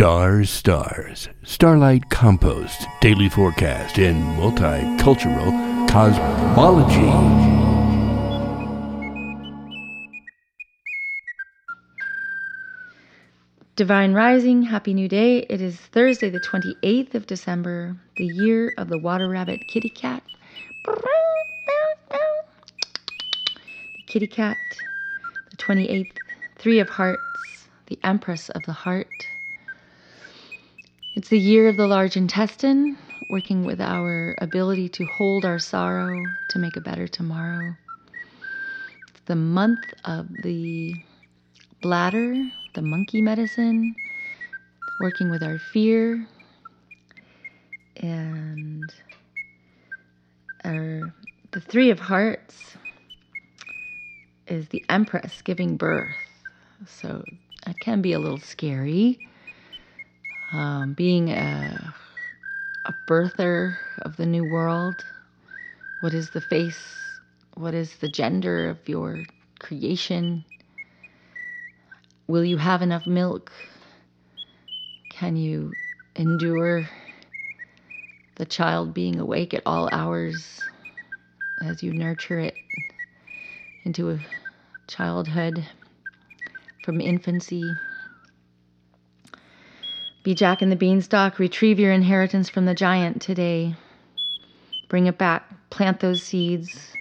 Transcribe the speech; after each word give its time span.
Stars, 0.00 0.48
stars, 0.48 1.28
starlight 1.42 2.08
compost, 2.08 2.86
daily 3.02 3.28
forecast, 3.28 3.98
and 3.98 4.16
multicultural 4.40 5.52
cosmology. 5.90 7.12
Divine 13.76 14.14
Rising, 14.14 14.62
Happy 14.62 14.94
New 14.94 15.06
Day. 15.06 15.40
It 15.50 15.60
is 15.60 15.76
Thursday, 15.76 16.30
the 16.30 16.40
28th 16.40 17.14
of 17.14 17.26
December, 17.26 17.94
the 18.16 18.24
year 18.24 18.72
of 18.78 18.88
the 18.88 18.96
water 18.96 19.28
rabbit 19.28 19.60
kitty 19.68 19.90
cat. 19.90 20.22
The 20.86 20.96
kitty 24.06 24.28
cat, 24.28 24.56
the 25.50 25.58
28th, 25.58 26.16
Three 26.56 26.78
of 26.78 26.88
Hearts, 26.88 27.20
the 27.88 27.98
Empress 28.02 28.48
of 28.48 28.62
the 28.64 28.72
Heart. 28.72 29.06
It's 31.16 31.28
the 31.28 31.38
year 31.38 31.68
of 31.68 31.76
the 31.76 31.88
large 31.88 32.16
intestine, 32.16 32.96
working 33.28 33.64
with 33.64 33.80
our 33.80 34.36
ability 34.38 34.88
to 34.90 35.06
hold 35.06 35.44
our 35.44 35.58
sorrow 35.58 36.30
to 36.48 36.58
make 36.58 36.76
a 36.76 36.80
better 36.80 37.08
tomorrow. 37.08 37.74
It's 39.08 39.20
the 39.26 39.34
month 39.34 39.92
of 40.04 40.28
the 40.42 40.94
bladder, 41.80 42.52
the 42.74 42.82
monkey 42.82 43.20
medicine, 43.20 43.96
working 45.00 45.30
with 45.30 45.42
our 45.42 45.58
fear, 45.58 46.28
and 47.96 48.94
our, 50.64 51.12
the 51.50 51.60
Three 51.60 51.90
of 51.90 51.98
Hearts 51.98 52.76
is 54.46 54.68
the 54.68 54.84
Empress 54.88 55.42
giving 55.42 55.76
birth. 55.76 56.16
So 56.86 57.24
it 57.66 57.80
can 57.80 58.00
be 58.00 58.12
a 58.12 58.20
little 58.20 58.38
scary. 58.38 59.18
Um, 60.52 60.94
being 60.94 61.30
a, 61.30 61.94
a 62.84 62.94
birther 63.06 63.76
of 64.02 64.16
the 64.16 64.26
new 64.26 64.44
world, 64.44 65.04
what 66.00 66.12
is 66.12 66.30
the 66.30 66.40
face? 66.40 66.80
What 67.54 67.72
is 67.72 67.96
the 67.96 68.08
gender 68.08 68.68
of 68.68 68.88
your 68.88 69.26
creation? 69.60 70.44
Will 72.26 72.44
you 72.44 72.56
have 72.56 72.82
enough 72.82 73.06
milk? 73.06 73.52
Can 75.10 75.36
you 75.36 75.72
endure 76.16 76.88
the 78.36 78.44
child 78.44 78.92
being 78.92 79.20
awake 79.20 79.54
at 79.54 79.62
all 79.66 79.88
hours 79.92 80.62
as 81.60 81.82
you 81.82 81.92
nurture 81.92 82.40
it 82.40 82.54
into 83.84 84.10
a 84.10 84.18
childhood 84.88 85.64
from 86.82 87.00
infancy? 87.00 87.76
Be 90.22 90.34
Jack 90.34 90.60
and 90.60 90.70
the 90.70 90.76
Beanstalk, 90.76 91.38
retrieve 91.38 91.80
your 91.80 91.92
inheritance 91.92 92.50
from 92.50 92.66
the 92.66 92.74
giant 92.74 93.22
today. 93.22 93.74
Bring 94.90 95.06
it 95.06 95.16
back, 95.16 95.70
plant 95.70 96.00
those 96.00 96.22
seeds, 96.22 96.92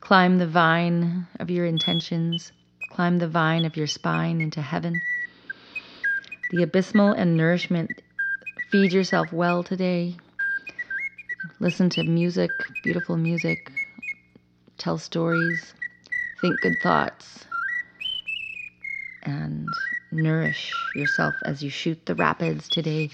climb 0.00 0.38
the 0.38 0.46
vine 0.46 1.26
of 1.38 1.50
your 1.50 1.66
intentions, 1.66 2.50
climb 2.90 3.18
the 3.18 3.28
vine 3.28 3.66
of 3.66 3.76
your 3.76 3.86
spine 3.86 4.40
into 4.40 4.62
heaven. 4.62 5.02
The 6.50 6.62
abysmal 6.62 7.12
and 7.12 7.36
nourishment. 7.36 7.90
Feed 8.70 8.94
yourself 8.94 9.34
well 9.34 9.62
today. 9.62 10.16
Listen 11.60 11.90
to 11.90 12.04
music, 12.04 12.50
beautiful 12.82 13.18
music. 13.18 13.70
Tell 14.78 14.96
stories. 14.96 15.74
Think 16.40 16.58
good 16.62 16.78
thoughts. 16.82 17.44
And 19.24 19.68
nourish 20.10 20.74
yourself 20.94 21.34
as 21.44 21.62
you 21.62 21.70
shoot 21.70 22.04
the 22.06 22.14
rapids 22.14 22.68
today. 22.68 23.10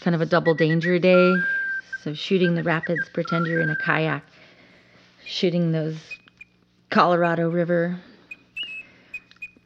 Kind 0.00 0.14
of 0.14 0.20
a 0.20 0.26
double 0.26 0.54
danger 0.54 0.98
day. 0.98 1.34
So, 2.02 2.14
shooting 2.14 2.54
the 2.54 2.62
rapids, 2.62 3.08
pretend 3.14 3.46
you're 3.46 3.60
in 3.60 3.70
a 3.70 3.76
kayak, 3.76 4.22
shooting 5.24 5.72
those 5.72 5.96
Colorado 6.90 7.48
River. 7.48 7.98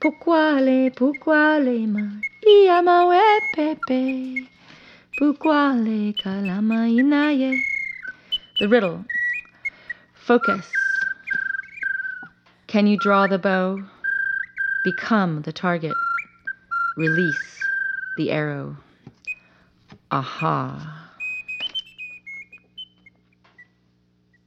Pourquoi 0.01 0.61
les 0.63 1.87
ma, 1.87 2.09
iamawe 2.47 3.41
pepe, 3.55 4.49
les 5.21 6.13
kalama 6.23 6.87
inaye. 6.87 7.61
The 8.61 8.69
riddle. 8.69 9.05
Focus. 10.15 10.71
Can 12.69 12.87
you 12.87 12.97
draw 12.99 13.27
the 13.27 13.39
bow? 13.39 13.83
Become 14.85 15.43
the 15.43 15.53
target. 15.53 15.97
Release 16.97 17.65
the 18.17 18.31
arrow. 18.31 18.77
Aha. 20.11 20.98